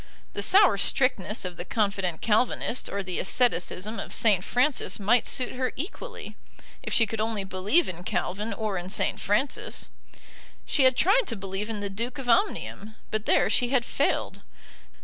The 0.33 0.41
sour 0.41 0.79
strictness 0.79 1.45
of 1.45 1.57
the 1.57 1.63
confident 1.63 2.21
Calvinist 2.21 2.89
or 2.89 3.03
the 3.03 3.19
asceticism 3.19 3.99
of 3.99 4.11
St. 4.15 4.43
Francis 4.43 4.99
might 4.99 5.27
suit 5.27 5.51
her 5.53 5.73
equally, 5.75 6.35
if 6.81 6.91
she 6.91 7.05
could 7.05 7.21
only 7.21 7.43
believe 7.43 7.87
in 7.87 8.01
Calvin 8.03 8.51
or 8.51 8.79
in 8.79 8.89
St. 8.89 9.19
Francis. 9.19 9.89
She 10.65 10.85
had 10.85 10.97
tried 10.97 11.27
to 11.27 11.35
believe 11.35 11.69
in 11.69 11.81
the 11.81 11.89
Duke 11.91 12.17
of 12.17 12.27
Omnium, 12.27 12.95
but 13.11 13.27
there 13.27 13.47
she 13.47 13.69
had 13.69 13.85
failed. 13.85 14.41